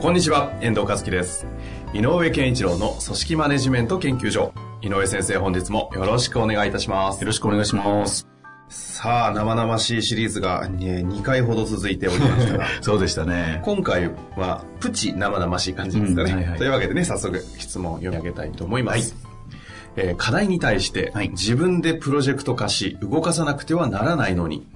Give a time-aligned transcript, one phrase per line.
[0.00, 1.46] こんにちは、遠藤和樹です。
[1.92, 4.54] 井上健一郎の組織マネジメント研究所。
[4.80, 7.20] 井上先生、本日もよろしくお願いいたします。
[7.20, 8.26] よろしくお願いします。
[8.70, 13.60] さあ、生々しいシリーズが2回ほど続いておりましたが、 そうでしたね。
[13.62, 16.30] 今回はプチ生々しい感じですかね。
[16.30, 19.14] うんはいはいというわけでね、早速質問を読み上げたいと思います。
[19.96, 24.66] えー課題に対して、はい自分でプロジェクト化し動かさなくてはならないのに、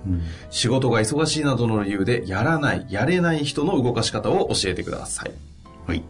[0.50, 5.32] 仕事が忙しいなどの理由でやらない、やれない人の動かし方を教えてください。
[5.86, 6.02] はい。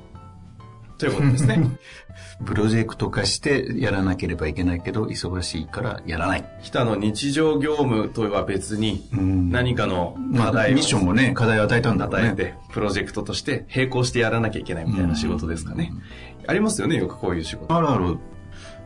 [0.98, 1.78] ということですね。
[2.46, 6.44] プロジェクト化してやらなければいけないけど、忙しいからやらない。
[6.62, 12.28] 人の日常業務とは別にん何かのまあ、課題をミッションもね、課題を与えたんだろうね。
[12.28, 15.92] 与えて、プロジェクトとして並行してやらなきゃいけないみたいな仕事ですかね。
[16.46, 17.74] ありますよね、よくこういう仕事。
[17.74, 18.18] あるある。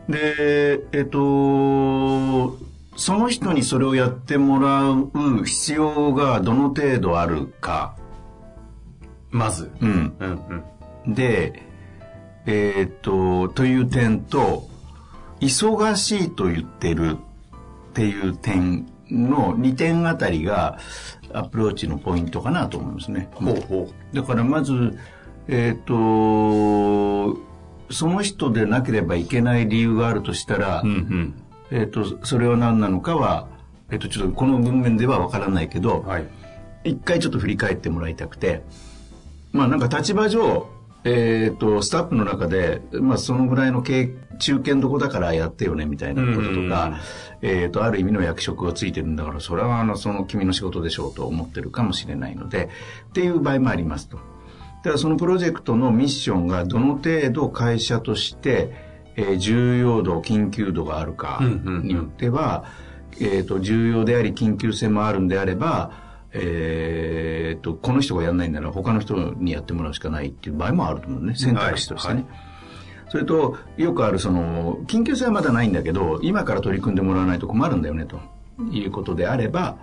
[0.09, 2.57] で、えっと、
[2.97, 7.95] その人にそれをやってもらう必要がどの程度あるか。
[9.29, 9.71] まず。
[9.79, 10.15] うん。
[10.19, 10.63] うん
[11.05, 11.13] うん。
[11.13, 11.61] で、
[12.47, 14.67] えっと、という点と、
[15.39, 17.17] 忙しいと言ってる
[17.91, 20.79] っていう点の2点あたりが
[21.33, 23.29] アプローチのポイントかなと思いますね。
[23.33, 24.97] ほうほだからまず、
[25.47, 27.37] えっ、と、
[27.91, 30.87] その人でなければいけない理由があるとしたら、う。
[30.87, 31.33] うんうん。
[31.71, 33.47] えっ、と、それは何なのかは、
[33.91, 36.27] えっ、と、ちょっとこの文面ではわからないけど、はい。
[36.83, 38.63] 一回ちょっと振り返ってもらいたくて、
[39.51, 40.67] まあなんか立場上、
[41.03, 44.09] えっ、と、スタッフの中で、まあそのぐらいの経
[44.39, 46.99] 中堅どこだからやってよねみたいなこととか、
[47.41, 52.69] えっ、と、ある意味の役職がついてるんだから、それはあの、その君の仕事でしょうと思ってるかもしれないので、
[53.09, 54.19] っていう場合もありますと。
[54.83, 58.73] だからそのプロジェクトのミッションがどの程度会社として、
[59.15, 61.87] えー重要度、緊急度があるかうんうんうん。
[61.87, 62.65] によっては、
[63.19, 65.91] えっ、と、重要であり緊急性もあるんであれば、
[66.31, 71.35] えっ、と、この人がやんないんなら他の人にやってもらうしかないっていう場合もあると思うね。
[71.35, 72.13] 選択肢としてね。
[72.15, 72.25] はい
[73.09, 78.19] それと、よくあるその、緊急性はまだないんだけど、今から取り組んでもらわないと困るんだよね、と。
[78.71, 79.77] いうことであれば、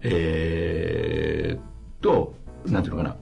[0.00, 2.34] えー、と、
[2.66, 3.16] なんていうのかな、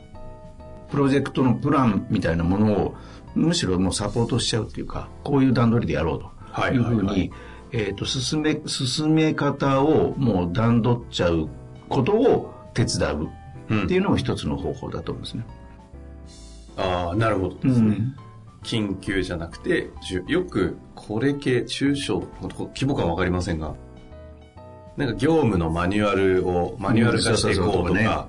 [0.91, 2.95] プロジェクトのプランみたいなものを、
[3.34, 7.33] むしろもうサポートしちゃうっていうか、こういう段取りでやろうはいというふうに、はいはい
[7.73, 11.49] えっ、と、進め、進め方をもう段取っちゃう
[11.89, 13.28] ことを手伝う
[13.69, 15.47] うんっていうのも一つの方法だと思うんですね。
[16.77, 17.99] ああ、なるほどですね。
[18.62, 19.91] 緊急じゃなくて、
[20.27, 23.75] よく、これ系、中小、規模感わかりませんが、
[24.97, 28.28] なんか業務のマニュアルを、マニュアル化していこうとか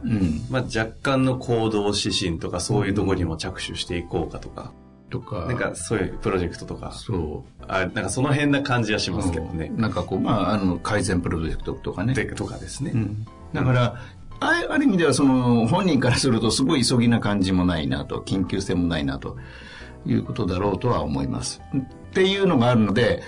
[0.50, 4.72] まあ若干の行動指針とかそういうところにも着手していこうかとか、
[5.12, 7.64] とか、なんかそういうプロジェクトとか、そう。
[7.68, 9.72] あなんかその辺な感じはしますけどね。
[9.76, 12.14] なんかこう、まあ、あの、改善プロジェクトとかね。
[12.14, 12.92] でとかですね。
[12.96, 13.96] うんだから、
[14.40, 19.38] あある意味ではその本人からするとすごい急ぎな感じもないなと、緊急性もないなと
[20.06, 21.62] いうことだろうとは思います。
[21.76, 23.22] っていうのがあるので、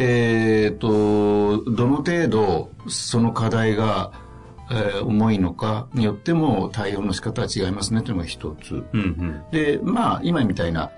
[0.00, 4.12] えっ、と、どの程度その課題が、
[4.70, 8.84] えー重いのかによっても対応の仕方は違いますねというのが一つ。
[8.92, 9.42] うんうん。
[9.50, 10.90] で、まあ、今みたいな、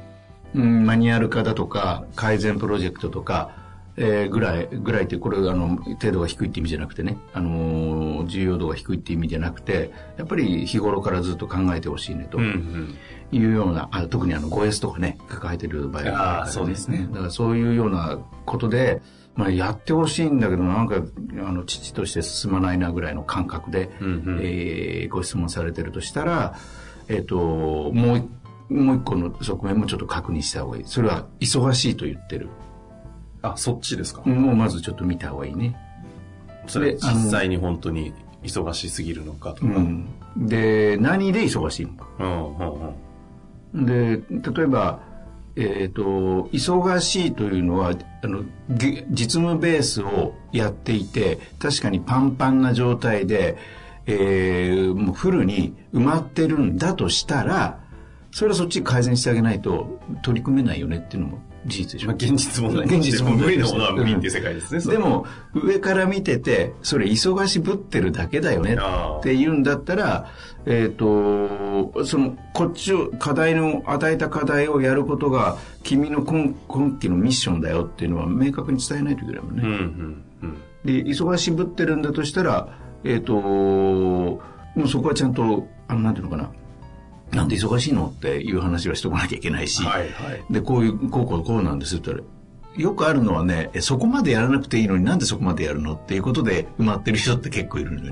[0.55, 3.60] うん、マニュアル化だとか、改善プロジェクトとか、
[4.03, 12.39] えーぐらい、ぐらいって、これ、あの、程度が低いって意味じゃなくてね、あのー重要度が低いって意味じゃなくて、やっぱり日頃からずっと考えてほしいね、と。
[12.41, 19.03] いうような、あ特にあの、5S とかね、抱えてる場合があるから、あーそうですねだからそういうようなことで、
[19.37, 26.55] まあ、やってほしいんだけど、なんか、あの、父として進まないなぐらいの感覚で、うんうんえーご質問されてるとしたら、
[27.09, 27.37] えっ、と、
[27.93, 28.29] もう一、
[28.73, 30.85] もう一個の側面もちょっと確認した方がいい。
[30.87, 32.49] それは、忙しいと言ってる。
[33.43, 34.23] あ、そっちですか。
[34.23, 35.77] もうまずちょっと見た方がいいね。
[36.67, 39.77] それ実際に本当に忙しすぎるのかとか。
[39.77, 40.09] うん。
[40.37, 42.07] で、何で忙しいのか。
[42.19, 42.95] うんうん
[43.75, 43.87] うん。
[43.87, 44.23] で、
[44.53, 45.01] 例えば、
[45.57, 46.03] えっ、と、
[46.53, 47.93] 忙しいというのは、
[48.23, 53.57] あの、げ実務ベースをやっていて、確かにパンパンな状態で、
[54.07, 57.81] えーもうフルに埋まってるんだとしたら、
[58.33, 62.09] それはそっち改善してあげないと取り組めないよねっていうのも事実でしょ。
[62.09, 64.93] まあ、現実問題現実問題無理なものは無理っていう世界ですね。
[64.93, 70.31] でも、上から見てて、それ忙しぶってるだけだよねって言うんだったら、
[70.67, 79.63] えっ、ー、と、その、こっちを、課題の、与えた課題をやることが、君の今今期のミッションだよっていうのは明確に伝えないといけないもんね。
[79.65, 82.69] うんうんうん、で、忙しぶってるんだとしたら、
[83.05, 84.41] えっ、ー、と、も
[84.85, 86.51] うそこはちゃんと、あの、なんていうのかな、
[87.33, 98.11] なんで忙しいのっていう話はしておかなきゃいけないし、はいはい、で、こういう、こうこうこうなんですって言ったら、よくあるのはね、そこまでやらなくていいのになんでそこまでやるのっていうことで埋まってる人って結構いるのよ、ね。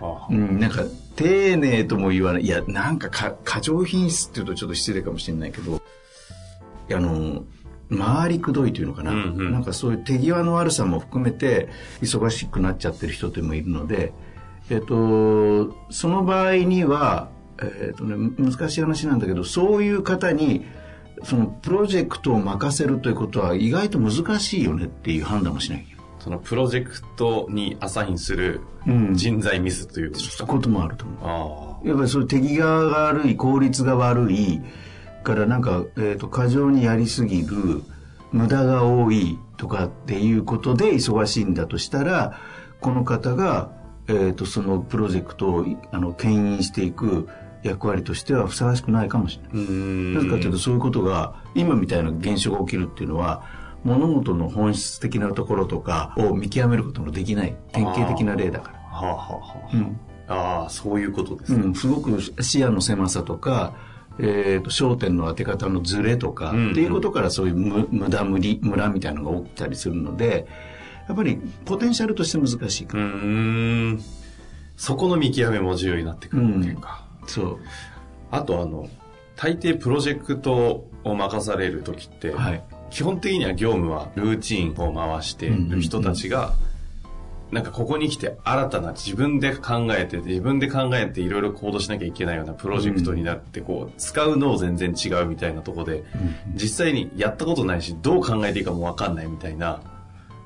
[0.00, 0.82] あうん、なんか、
[1.16, 2.42] 丁寧とも言わない。
[2.42, 5.82] いや、なんかか、過剰品質っていうとちょっと失礼かもしれないけど、
[6.92, 7.44] あの、
[7.90, 11.68] 回りくどいというのかな、うんうん、なんかそういう手際の悪さも含めて
[12.02, 14.12] 忙しくなっちゃってる人ってもいるので、
[14.70, 17.30] えっと、その場合には、
[17.62, 20.64] えっとね、難しい話なんだけど、そういう方に、
[21.24, 25.86] そのプロジェクトを任せるということは意外と難しいよねっていう判断もしない。
[26.20, 28.60] そのプロジェクトにアサインする
[29.12, 31.88] 人材ミスということですか、うん、こともあると思う。
[31.88, 34.60] やっぱりそういう手際が悪い、効率が悪い、
[35.22, 37.82] からなんか、えっ、ー、と、過剰にやりすぎる、
[38.32, 42.38] 無駄が多いとかっていうことで忙しいんだとしたら、
[42.80, 43.70] この方が、
[44.08, 47.28] えっ、ー、と、そのプロジェクトを、あの、牽引していく
[47.62, 49.74] 役割としてはふさわしくないかもしれない。
[50.14, 53.42] なぜかというと、そういうことが、今みたいな現象が起きるっていうのは、
[53.84, 58.78] 物事の本質的なところとかを見極めることのできない典型的な例だから。
[58.78, 61.64] はあ、はあはあ、うん、ああ、そういうことですね。
[61.64, 63.74] うん、すごく視野の狭さとか、
[64.20, 70.46] えーと、焦点の当て方のズレとか、うんうん、っていうことからそういう無駄無理ムラみたいなのが起きたりするので
[71.06, 74.02] やっぱりポテンシャルとして難しいかうん。
[74.76, 77.58] そこの見極めも重要になってくるわけか、うん、そう。
[78.30, 78.88] あとあの
[79.36, 86.54] 大抵プロジェクトを任される時って、はい、基本的には業務はルーチンを回してる人たちが、
[87.50, 96.04] なんかここに来て新たな自分で考えて自分で考えていろいろ行動しなきゃいけないようなプロジェクトになってこう使うのを全然違うみたいなとこで
[96.54, 99.80] 実際にやったことないしどう考えていいかもわかんないみたいな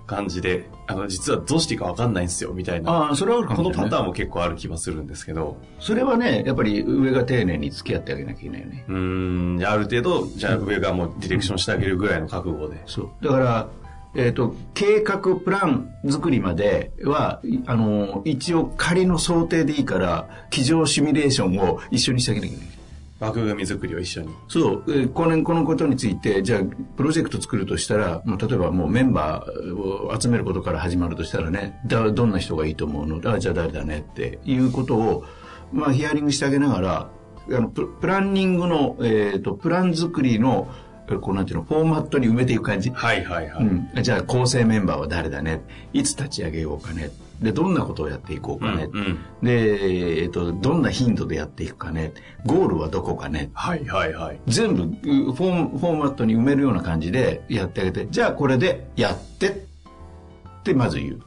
[0.06, 3.10] 感じであの実はどうしていいかわかんないんですよみたいな。
[3.10, 5.56] あそれはあるかも、ね、このパターンも結構ある気はするんですけど。
[5.78, 8.84] それはねやっぱり上が丁寧に付き合ってあげなきゃいけないよね。
[8.88, 13.24] うんある程度じゃあ上がもうディレクションしてあげるぐらいの覚悟で、そう。
[13.24, 13.68] だから
[14.14, 22.81] えっ、ー、と、計画プラン作りまでは、あの、一応仮の想定でいいから、机上シミュレーションを一緒にしてあげなきゃいけない。
[23.22, 24.28] 枠組み作りを一緒に。
[24.48, 26.60] そう、えー、このこのことについて、じゃあ、
[26.96, 33.32] プロジェクト作るとしたら、もう例えばもうメンバーを集めることから始まるとしたらね、だどんな人がいいと思うの？
[33.32, 34.00] あじゃあ誰だね？
[34.00, 35.24] っていうことを、
[35.72, 37.10] まあ、ヒアリングしてあげながら、
[37.48, 40.68] あのプランニングの、えっ、ー、と、プラン作りの、
[41.20, 42.90] こうなんていうの、フォーマットに埋めていく感じ？
[42.90, 43.64] はいはいはい。
[43.64, 45.60] うん、じゃあ構成メンバーは誰だね？
[45.92, 47.10] いつ立ち上げようかね？
[47.42, 48.88] で、どんなことをやっていこうかね。
[48.92, 52.12] うんうん、で、えっ、と、どんな頻度でやっていくかね。
[52.46, 53.50] ゴールはどこかね。
[53.54, 54.40] はいはいはい。
[54.46, 61.22] 全部フォー、フォーマットに埋めるような感じでやってあげて、じゃあこれでやってってまず言う。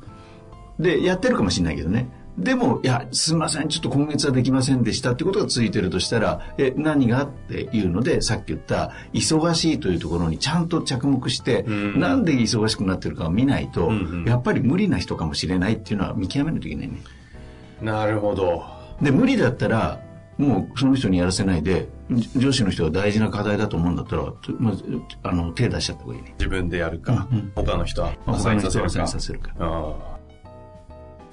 [0.80, 2.10] で、やってるかもしれないけどね。
[2.38, 17.02] でも、いや、すみません、ちょっと今月はできませんでしたってことがついてるとしたら、え、何がっていうので、さっき言った、忙しいというところにちゃんと着目して、うん、なんで忙しくなってるかを見ないと、うんうん、やっぱり無理な人かもしれないっていうのは見極めないといけないね。
[17.82, 18.64] なるほど。
[19.02, 20.02] で、無理だったら、
[20.38, 21.88] もうその人にやらせないで、
[22.36, 24.26] 上司の人が大事な課題だと思うんだったら、
[24.60, 24.84] まず、
[25.24, 26.36] あの、手出しちゃった方がいいね。
[26.38, 28.70] 自分でやるか、うんうん、他の人はアサインさ
[29.20, 30.15] せるか。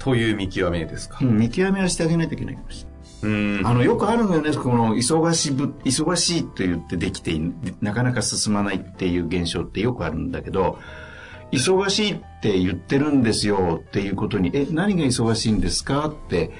[0.02, 2.84] という見極めですか、うん、見極めはしてあげないといけないかもし
[3.22, 3.64] れない。
[3.64, 7.40] あの、よくあるのよね、この、忙しぶ、忙しいと言ってできて
[7.80, 10.80] なかなか進まないっていう現象ってよくあるんだけど、
[11.52, 16.50] 忙しいって言ってるんですよっていうことに、え、何が忙しいんですかって、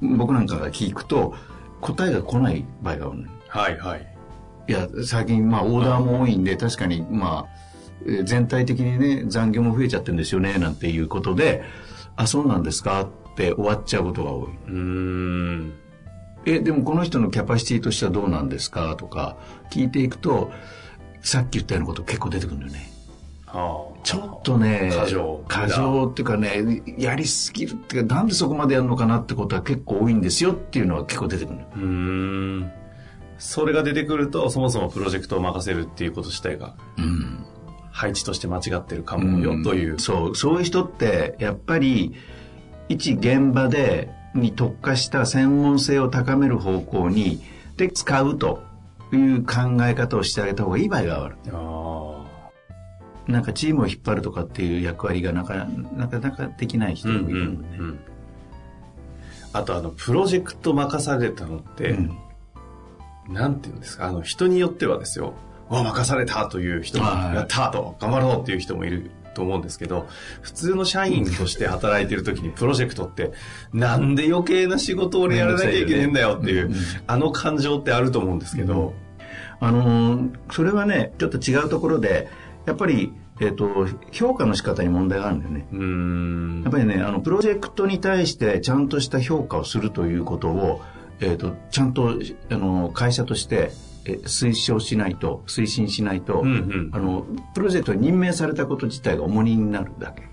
[0.00, 1.34] 僕なんかが聞くと、
[1.80, 4.14] 答えが来ない場合があるの、はいはい。
[4.68, 11.64] いや、最近、まあ、オーダーも多いんで、確かに、まあ、全体的にね、残業も増えちゃってるんですよね、なんていうことで、
[12.16, 13.02] あ、そうなんですか？
[13.02, 14.50] って終わっちゃうことが多い。
[14.68, 15.72] うん。
[16.44, 18.96] え、でもこの人のキャパシティとしてはどうなんですか？
[18.96, 19.36] とか
[19.70, 20.50] 聞いていくと、
[21.22, 22.90] さっき言ったようなこと結構出てくるんだよね。
[23.46, 25.44] はあ、ちょっとね、過剰。
[25.46, 32.72] 過剰っていうかね、やりすぎるっていうか、なんでそこまでやるのかなってことは結構多いんですよっていうのは結構出てくるうん。
[33.38, 37.44] それが出てくると、そもそもプロジェクトを任せるっていうこと自体が、うん、
[37.92, 40.36] 配置として間違ってるかもよという、うん、そう。
[40.36, 42.14] そういう人ってやっぱり
[42.88, 47.42] 一現場でに特化した専門性を高める方向に
[47.76, 48.62] で使うと
[49.12, 51.36] いう考え方をしてあげた方がいい場合がある。
[53.28, 57.98] なんかチームを引っ張るとかっていう役割がなかなかなかできない人もいるので、うんうん
[59.52, 62.18] あとあの、プロジェクト任されたのって、うん。
[63.28, 70.06] なんていうんですか、あの、人によってはですよ、うわ、任されたという人も、はいやったと、頑張ろうっていう人もいると思うんですけど、
[70.40, 73.32] 普通の社員として働いてる時にプロジェクトって、
[73.72, 76.72] なんで余計な仕事を俺やらなきゃいけねえんだよっていう、
[77.06, 78.94] あの感情ってあると思うんですけど、
[79.60, 82.28] あのーそれはねちょっと違うところで
[82.66, 85.66] やっぱり、えっと評価の仕方に問題があるんだよね。
[85.72, 86.62] うーん。
[86.64, 90.82] やっぱりねあのプロジェクトに対してちゃんとした評価をするということを、
[91.20, 92.14] えっとちゃんと
[92.50, 93.70] あの会社としてえ
[94.04, 96.90] 推奨しないと推進しないと、うんうん。
[96.92, 100.24] あのプロジェクトに任命されたこと自体が重荷になるだけ、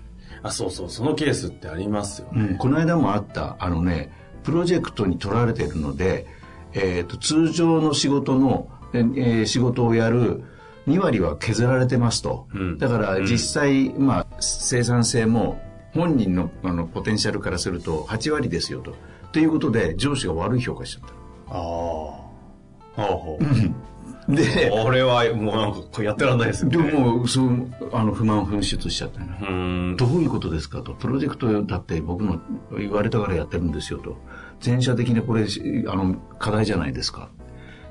[0.42, 2.42] あ、そうそう、そのケースってありますよね。
[2.50, 2.58] うん。
[2.58, 4.10] この間もあったあのね
[4.42, 6.26] プロジェクトに取られているので、
[6.72, 10.42] えー、と通常の仕事の、えー仕事をやる
[10.88, 12.78] 2割は削られてますと、うん。
[12.78, 15.60] だから実際、まあ、生産性も
[15.92, 18.94] 本人のあのポテンシャルからすると8割ですよと。
[19.32, 21.08] ということで上司が悪い評価しちゃっ
[21.48, 22.19] ああ。
[22.94, 23.44] ほうほう。
[23.44, 26.92] たでこれはもうなんかやってらんないですよでね。
[26.92, 29.96] ももうそうあの不満噴出しちゃったのうーん。
[29.96, 30.92] どういうことですかと。
[30.92, 32.40] プロジェクトだって僕の
[32.78, 34.16] 言われたからやってるんですよと。
[34.60, 35.46] 全社的にこれ、
[35.88, 37.30] あの、課題じゃないですか。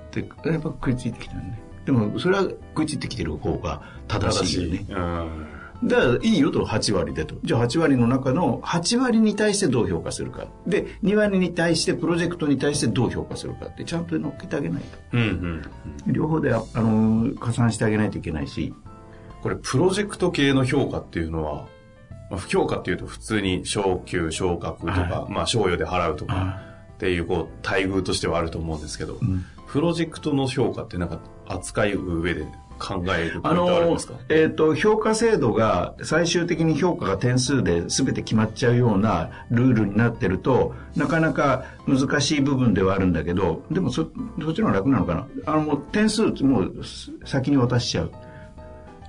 [0.07, 1.59] って、やっぱ食いついてきたよね。
[1.85, 4.85] でも、それは食いついてきてる方が正しいよね。
[4.89, 5.47] うん。
[5.83, 7.35] だから、いいよと、8割でと。
[7.43, 10.47] じゃあ、8割の中の8割に対してどう評価するか。
[10.67, 14.97] で、2割に対して、プロジェクトに対してどう評価するかって、ちゃんと乗っけてあげないと。
[15.13, 15.23] うんう
[16.09, 16.13] ん。
[16.13, 18.73] 両方で、ああの、加算してあげないといけないし。
[19.41, 21.67] これ、プロジェクト系の評価っていうのは、
[22.29, 26.59] まあ、評価っていうと普通に昇給、昇格とか、はまあ、賞与で払うとか
[26.93, 29.17] っていう、こう、待遇としてはあると思うんですけど、
[29.67, 32.45] プロジェクトの評価ってなんか扱いう上で
[32.79, 33.97] 考えるあの
[34.29, 44.09] えっ、と、評価制度が最終的に評価が点数で全て決まっちゃうようなルールになってると、なかなか難しい部分ではあるんだけど、でもそ、
[44.41, 45.27] そっちの方が楽なのかな？
[45.45, 46.73] あの、もう点数もう
[47.25, 48.11] 先に渡しちゃう。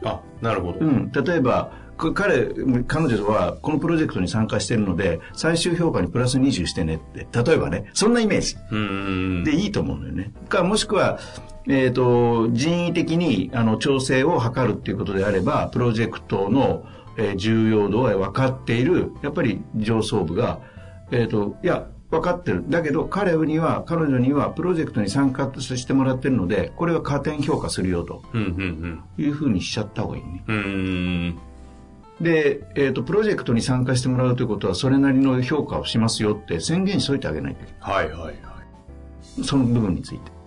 [0.04, 0.80] あ、なるほど。
[0.80, 1.12] うん。
[1.12, 2.48] 例えば、く彼、
[2.86, 7.26] 彼女はこのプロジェクトに参加してるので、最終評価にプラス20してねって。
[7.44, 8.56] 例えばね、そんなイメージ。
[9.44, 10.32] でいいと思うんだよね。
[10.48, 11.18] か、もしくは、
[11.68, 16.84] えっ、と、人為的に、あの、調整を図るっていうことであれば、プロジェクトの、
[17.16, 20.60] えー重要度は分かっている、やっぱり上層部が、
[21.10, 22.64] えっ、と、いや、分かってる。
[22.68, 28.22] だけど、彼には、彼女には、プロジェクトに参加してもらってるので、これは加点評価するよ、と
[29.16, 30.44] いうふうにしちゃった方がいいね。
[30.48, 30.56] うん。
[30.56, 31.09] うーん。
[32.20, 38.34] で、えっ、と、プロジェクトに参加してもらうということは、それなりの評価をしますよって宣言しといてあげないといけはいはいはい。
[38.34, 39.44] ない。
[39.44, 40.40] その部分について。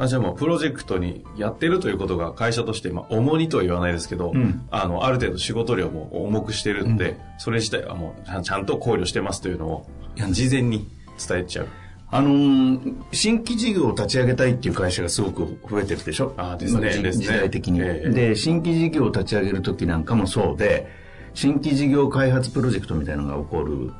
[0.00, 9.86] あじゃあもうプロジェクトにやってるということが会社として、まあ、重荷とは言わないですけど、うんあの、ある程度仕事量も重くしてるんで、それ自体はもうちゃんと考慮してますというのを
[10.30, 10.88] 事前に
[11.28, 11.68] 伝えちゃう。
[12.10, 16.32] あのー新規事業を立ち上げたいっていう会社がすごく増えてるでしょ？
[16.36, 20.86] あーですね時代的に、ええで、新規事業を立ち上げる時なんかもそうで、
[21.34, 23.92] 新規事業開発プロジェクトみたいなのが起こる。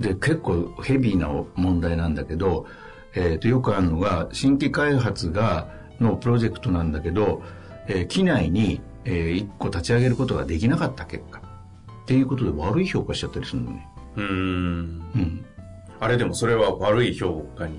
[0.00, 2.66] で、結構ヘビーな問題なんだけど、
[3.14, 5.68] えっ、と、よくあるのが、新規開発が、
[6.00, 7.42] のプロジェクトなんだけど、
[7.86, 11.40] えー機内に、えー一個立ち上げることができなかった結果。
[11.40, 13.86] っていうことで悪い評価しちゃったりするのね。
[14.16, 14.28] うーん。
[14.28, 15.44] うん。
[16.02, 17.78] あれでもそれは悪い評価に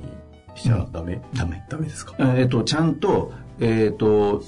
[0.56, 1.62] しちゃダメ、ダメ。
[1.70, 2.16] ダメですか？
[2.38, 4.42] えっ、と、ちゃんと、えっ、と、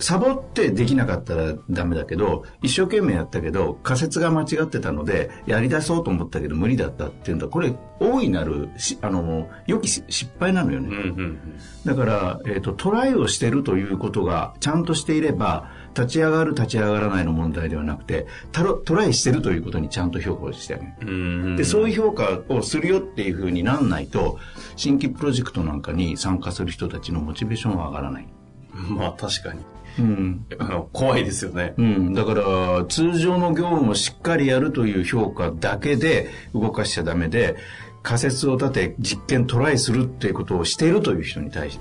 [0.00, 7.48] サボってできなかったらダメだけど、一生懸命やったけど、仮説が間違ってたので、やり出そうと思ったけど無理だったっていうんだ。
[7.48, 10.88] これ、大いなるし、あの、良き失敗なのよね。
[10.88, 11.38] うんうん
[11.84, 20.92] だから、えっ、と、トライをしてるということがちゃんとしていれば、立ち上がる、立ち上がらないの問題ではなくて、トライしてるということにちゃんと評価をしてあげる。
[21.00, 21.08] うん。
[21.08, 24.38] うーんで、そういう評価をするよっていうふうになんないと、
[24.76, 28.28] 新規プロジェクトなんかに参加する人たちのモチベーションは上がらない。
[28.72, 29.60] まあ確かに。
[29.98, 30.46] うん。
[30.58, 31.74] あの、怖いですよね。
[31.76, 32.14] うん。
[32.14, 37.56] だから、通常の業務をしっかりやるという評価だけで動かしちゃダメで、
[38.02, 41.78] 仮説を立て実験トライするっていうことをしているという人に対し、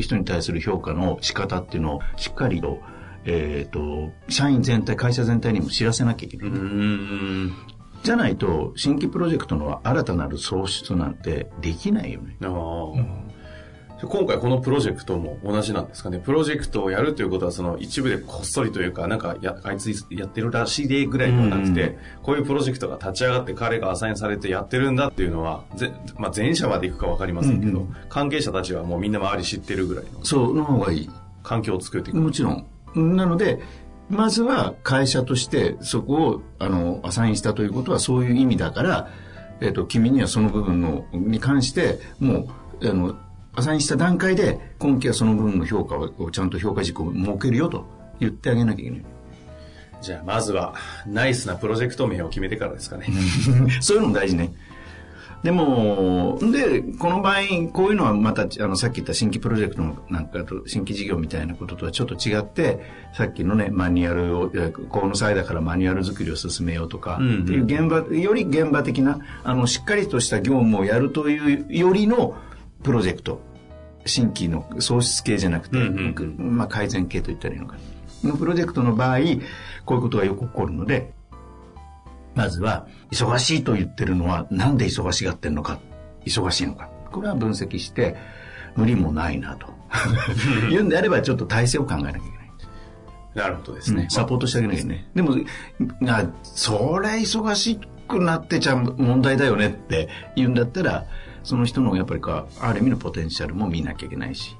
[0.00, 2.80] 人に対する評価の仕方っていうのをしっかりと、
[3.24, 6.50] えっ、と、社員全体、会社全体にも知らせなきゃいけない。
[8.02, 12.36] じゃないと、新規プロジェクトの新たなる創出なんてできないよね。
[12.42, 13.27] ああ。
[14.00, 16.18] 今回このプロジェクトも同じなんですかね。
[16.18, 31.10] プロジェクトをやるということは、その一部でこっそりというか、なんかや、あいつやってるらしいでぐらいではなくて、うんこういうプロジェクトが立ち上がって彼がアサインされてやってるんだっていうのは、ぜまあ、全社まで行くかわかりませんけど、うんうん関係者たちはもうみんな周り知ってるぐらいのそう、の方がいい。
[31.42, 32.18] 環境を作っていく。
[32.18, 33.16] もちろん。
[33.16, 33.60] なので、
[34.10, 39.08] まずは会社としてそこをあのアサインしたということはそういう意味だから、
[39.60, 42.48] えっ、ー、と、君にはその部分のに関しても
[42.80, 43.16] うあの
[43.54, 47.86] アサインした段階で今期はその部分の評価をちゃんと評価軸を設けるよと
[48.20, 49.04] 言ってあげなきゃいけない。
[50.00, 50.74] じゃあまずは
[51.06, 53.06] ナイスなプロジェクト名を決めてからですかね。
[53.80, 54.52] そういうのも大事ね。
[55.42, 57.34] でも、で、この場合、
[57.72, 62.80] こういうのはまた、あの、さっき言った新規プロジェクトのなんかと、新規事業みたいなこととはちょっと違って、
[63.12, 64.50] さっきのね、マニュアルを、
[64.88, 72.34] この際だからマニュアル作りを進めようとか、っていう現場、より現場的な、あの、しっかりとした業務をやるというよりの
[72.82, 73.40] プロジェクト。
[74.06, 77.76] 新規の創出系じゃなくて、うんうん、まあ、改善系と言ったらいいのか
[78.22, 78.30] な。
[78.30, 79.18] のプロジェクトの場合、
[79.84, 81.12] こういうことがよく起こるので、
[82.34, 85.78] まずは、忙しいと言ってるのは、なんで忙しがってるのか、
[86.24, 86.88] 忙しいのか。
[87.10, 88.16] これは分析して、
[88.76, 89.68] 無理もないなと。
[90.70, 92.28] 言うんであれば、ちょっと体制を考えなきゃいけない。
[93.34, 94.04] なるほどですね。
[94.04, 95.06] うん、サポートしてあげなきゃいけない。
[95.14, 95.36] でも、
[96.00, 101.06] なそれ忙しくなってちゃ問題だよねって言うんだったら、
[101.48, 104.54] その人のやっぱりか、ある意味のポテンシャルも見なきゃいけないし。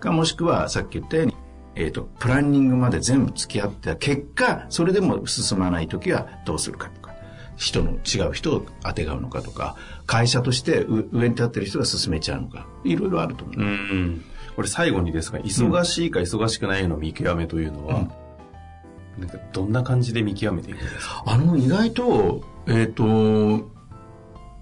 [0.00, 1.36] か、もしくは、さっき言ったように、
[1.74, 6.90] えっ、ー、と、プランニングまで全部付き合った結果、それでも進まないときはどうするか。
[7.56, 13.60] 人の違う人をあてがうのかとか会社として上に立ってる人が進めちゃうのかいろいろあると思う。
[13.60, 14.24] うん
[14.56, 18.06] これ最後にですが忙しいか忙しくないの見極めというのは、
[19.16, 21.24] うん、なんかどんな感じで見極めていくんですか？
[21.26, 23.70] あの意外とえっ、ー、と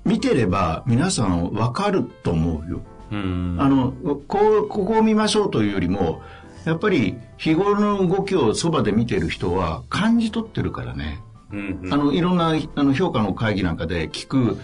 [0.05, 2.81] 見てれば皆さん分かると思うよ。
[3.13, 3.57] うん。
[3.59, 3.93] あの
[4.27, 6.23] こうここを見ましょうというよりも
[6.65, 11.21] やっぱり日頃の動きをそばで見てる人は感じ取ってるからね。
[11.53, 14.59] うんうん、あのいろんなあの評価の会議なんかで聞く、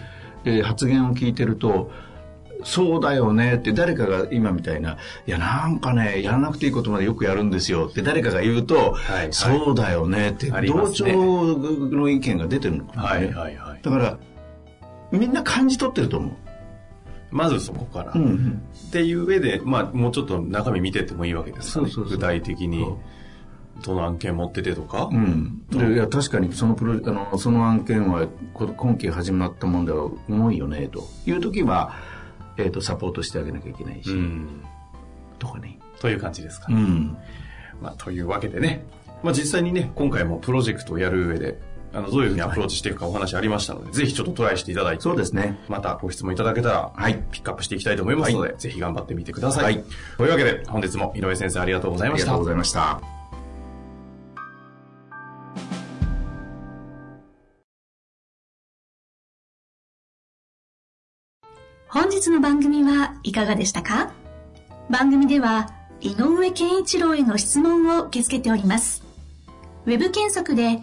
[0.45, 1.91] えー、発言を聞いてると
[2.65, 14.19] そうだよねって誰かが今みたいな、いやなんかね、やらなくていいことまでよくやるんですよって誰かが言うと、はいはい、そうだよねって同調の意見が出てるのかな、ね、はいはいはい、だから、
[15.13, 16.33] みんな感じ取ってると思う。
[17.31, 18.13] まずそこから。
[18.15, 21.91] うんうん、っていう上で、まあもうちょっと中身見てってもいいわけですかね。
[21.91, 22.19] そうそうそう。
[22.19, 22.87] 具体的に。
[23.85, 31.07] どの案件持っててとか、うん、でいや確かにそのプロあのその案件は今期始まったもんでは重いよねと。
[31.27, 31.93] いう時は、
[32.57, 34.63] えーと、サポートしてあげなきゃいけないし、うん、
[35.39, 35.79] とかね。
[36.01, 37.17] という感じですかね、うん、
[37.81, 38.87] まあ、というわけでね、
[39.23, 41.59] まあ、実際にね今回もプロジェクトをやる上で
[41.97, 45.59] あのどういうふうにアプローチしていくかお話ありましたので、はい、ぜひちょっとトライしていただいて、そうですね。
[45.67, 49.65] またご質問いただけたら、はい、ピックアップしていきたいと思いますので、はい、ぜひ頑張ってみてください。
[49.65, 49.85] はい、
[50.19, 52.25] というわけで、本日も井上先生ありがとうございました。
[52.25, 53.01] ありがとうございました。
[61.89, 64.13] 本日の番組はいかがでしたか？
[64.91, 65.71] 番組では
[66.03, 69.03] 井上健一郎への質問を受け付けております。
[69.87, 70.83] ウェブ検索で